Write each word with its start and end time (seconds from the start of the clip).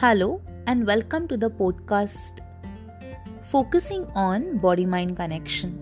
Hello, 0.00 0.42
and 0.66 0.86
welcome 0.86 1.26
to 1.26 1.38
the 1.38 1.48
podcast 1.48 2.40
focusing 3.42 4.04
on 4.14 4.58
body 4.58 4.84
mind 4.84 5.16
connection. 5.16 5.72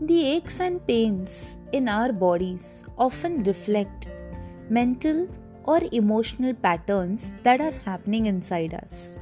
The 0.00 0.24
aches 0.24 0.60
and 0.60 0.86
pains 0.86 1.56
in 1.72 1.88
our 1.88 2.12
bodies 2.12 2.84
often 2.96 3.42
reflect 3.42 4.06
mental 4.70 5.28
or 5.64 5.80
emotional 5.90 6.54
patterns 6.54 7.32
that 7.42 7.60
are 7.60 7.74
happening 7.84 8.26
inside 8.26 8.74
us. 8.74 9.18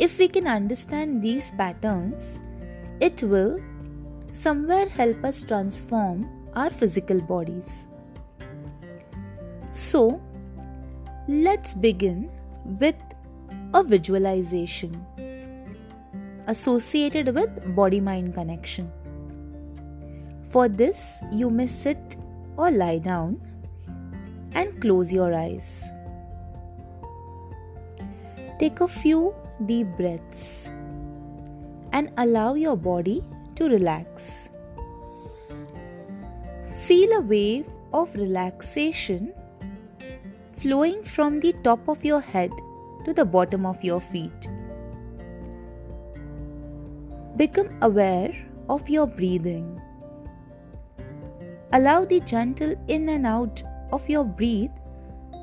If 0.00 0.18
we 0.18 0.26
can 0.26 0.48
understand 0.48 1.22
these 1.22 1.52
patterns, 1.52 2.40
it 2.98 3.22
will 3.22 3.60
somewhere 4.32 4.88
help 4.88 5.24
us 5.24 5.44
transform 5.44 6.28
our 6.56 6.70
physical 6.70 7.20
bodies. 7.20 7.86
So, 9.70 10.20
let's 11.28 11.72
begin 11.72 12.32
with 12.64 12.96
a 13.72 13.82
visualization 13.82 15.04
associated 16.46 17.34
with 17.34 17.74
body 17.74 18.00
mind 18.00 18.34
connection. 18.34 18.90
For 20.50 20.68
this, 20.68 21.20
you 21.32 21.50
may 21.50 21.66
sit 21.66 22.16
or 22.56 22.70
lie 22.70 22.98
down 22.98 23.40
and 24.54 24.80
close 24.80 25.12
your 25.12 25.34
eyes. 25.34 25.84
Take 28.58 28.80
a 28.80 28.88
few 28.88 29.34
deep 29.66 29.88
breaths 29.96 30.70
and 31.92 32.10
allow 32.18 32.54
your 32.54 32.76
body 32.76 33.22
to 33.56 33.68
relax. 33.68 34.50
Feel 36.86 37.12
a 37.14 37.20
wave 37.20 37.66
of 37.92 38.14
relaxation 38.14 39.32
flowing 40.64 41.02
from 41.04 41.40
the 41.40 41.52
top 41.62 41.88
of 41.92 42.02
your 42.08 42.20
head 42.26 42.50
to 43.04 43.12
the 43.12 43.24
bottom 43.32 43.66
of 43.66 43.82
your 43.84 44.00
feet. 44.00 44.46
Become 47.36 47.68
aware 47.82 48.32
of 48.70 48.88
your 48.88 49.06
breathing. 49.06 49.66
Allow 51.72 52.06
the 52.06 52.20
gentle 52.20 52.74
in 52.88 53.10
and 53.10 53.26
out 53.26 53.62
of 53.92 54.08
your 54.08 54.24
breath 54.24 54.70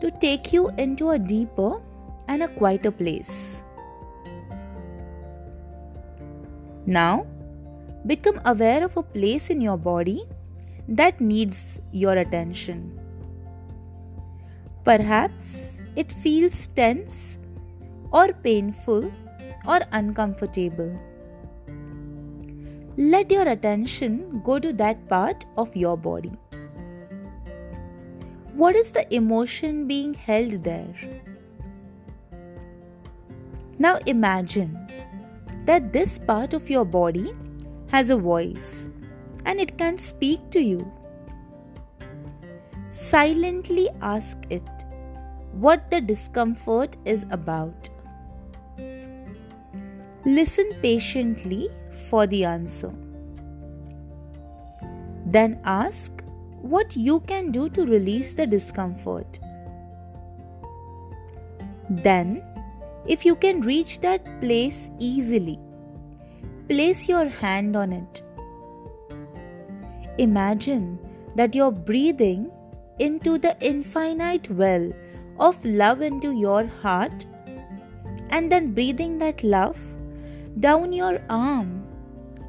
to 0.02 0.09
take 0.22 0.52
you 0.53 0.69
into 0.80 1.11
a 1.11 1.19
deeper 1.19 1.80
and 2.27 2.42
a 2.42 2.47
quieter 2.47 2.89
place. 2.89 3.61
Now, 6.88 7.27
become 8.08 8.42
aware 8.45 8.83
of 8.83 8.97
a 8.97 9.03
place 9.03 9.52
in 9.52 9.61
your 9.61 9.77
body 9.77 10.25
that 10.88 11.22
needs 11.22 11.80
your 11.92 12.17
attention. 12.17 13.00
Perhaps 14.83 15.77
it 15.95 16.11
feels 16.11 16.67
tense 16.67 17.37
or 18.11 18.33
painful 18.33 19.11
or 19.67 19.79
uncomfortable. 19.91 20.99
Let 22.97 23.31
your 23.31 23.47
attention 23.47 24.41
go 24.43 24.59
to 24.59 24.73
that 24.73 25.07
part 25.07 25.45
of 25.57 25.75
your 25.75 25.95
body. 25.97 26.31
What 28.53 28.75
is 28.75 28.91
the 28.91 29.11
emotion 29.13 29.87
being 29.87 30.13
held 30.13 30.63
there? 30.63 30.95
Now 33.79 33.97
imagine 34.05 34.77
that 35.65 35.93
this 35.93 36.17
part 36.17 36.53
of 36.53 36.69
your 36.69 36.85
body 36.85 37.33
has 37.87 38.09
a 38.09 38.17
voice 38.17 38.87
and 39.45 39.59
it 39.59 39.77
can 39.77 39.97
speak 39.97 40.49
to 40.52 40.61
you. 40.61 40.91
Silently 42.92 43.89
ask 44.02 44.38
it 44.50 44.67
what 45.53 45.89
the 45.89 46.02
discomfort 46.02 46.98
is 47.06 47.25
about. 47.31 47.88
Listen 50.25 50.70
patiently 50.81 51.70
for 52.10 52.27
the 52.27 52.43
answer. 52.43 52.93
Then 55.26 55.61
ask 55.64 56.11
what 56.61 56.98
you 56.98 57.21
can 57.21 57.52
do 57.52 57.70
to 57.70 57.86
release 57.86 58.33
the 58.33 58.45
discomfort. 58.45 59.39
Then, 61.89 62.44
if 63.08 63.26
you 63.26 63.36
can 63.38 63.61
reach 63.61 64.02
that 64.02 64.42
place 64.42 64.89
easily, 64.99 65.58
place 66.67 67.08
your 67.08 67.30
hand 67.30 67.77
on 67.77 67.94
it. 67.94 68.21
Imagine 70.17 70.99
that 71.36 71.55
you're 71.55 71.71
breathing 71.71 72.52
into 73.06 73.38
the 73.38 73.56
infinite 73.60 74.50
well 74.50 74.92
of 75.39 75.64
love 75.66 76.02
into 76.02 76.32
your 76.32 76.66
heart 76.82 77.26
and 78.30 78.52
then 78.52 78.73
breathing 78.73 79.17
that 79.17 79.44
love 79.44 79.80
down 80.60 80.94
your 80.94 81.20
arm 81.30 81.72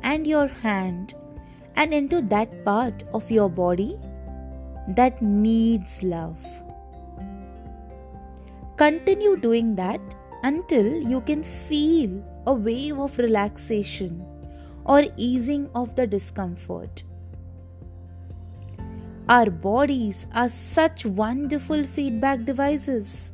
and 0.02 0.26
your 0.26 0.46
hand 0.48 1.14
and 1.76 1.94
into 1.94 2.20
that 2.22 2.64
part 2.64 3.04
of 3.14 3.30
your 3.30 3.48
body 3.48 3.98
that 4.88 5.22
needs 5.22 6.02
love. 6.02 6.44
Continue 8.76 9.36
doing 9.36 9.74
that 9.76 10.00
until 10.42 10.86
you 11.12 11.20
can 11.22 11.44
feel 11.44 12.22
a 12.46 12.52
wave 12.52 12.98
of 12.98 13.16
relaxation 13.18 14.26
or 14.84 15.04
easing 15.16 15.70
of 15.74 15.94
the 15.94 16.06
discomfort. 16.06 17.04
Our 19.32 19.48
bodies 19.48 20.26
are 20.34 20.50
such 20.50 21.06
wonderful 21.06 21.84
feedback 21.84 22.44
devices. 22.44 23.32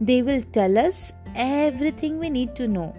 They 0.00 0.22
will 0.22 0.44
tell 0.52 0.78
us 0.78 1.12
everything 1.34 2.20
we 2.20 2.30
need 2.30 2.54
to 2.54 2.68
know 2.68 2.94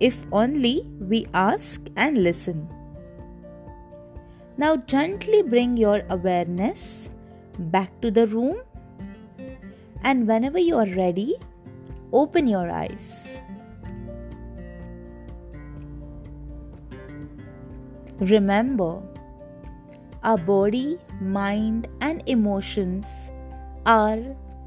if 0.00 0.24
only 0.32 0.84
we 0.98 1.28
ask 1.32 1.80
and 1.94 2.18
listen. 2.18 2.68
Now, 4.56 4.74
gently 4.74 5.42
bring 5.42 5.76
your 5.76 6.02
awareness 6.10 7.10
back 7.58 8.00
to 8.00 8.10
the 8.10 8.26
room, 8.26 8.58
and 10.02 10.26
whenever 10.26 10.58
you 10.58 10.76
are 10.78 10.92
ready, 10.96 11.36
open 12.12 12.48
your 12.48 12.68
eyes. 12.72 13.38
Remember, 18.18 19.00
our 20.24 20.38
body, 20.38 20.98
mind, 21.20 21.86
and 22.00 22.22
emotions 22.26 23.30
are 23.86 24.18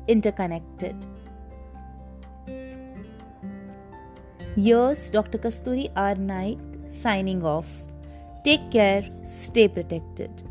interconnected. 0.08 0.96
Yours, 4.56 5.10
Dr. 5.12 5.38
Kasturi 5.38 5.92
R. 5.96 6.16
Naik, 6.16 6.60
signing 6.90 7.44
off. 7.44 7.88
Take 8.44 8.72
care, 8.72 9.04
stay 9.24 9.68
protected. 9.68 10.44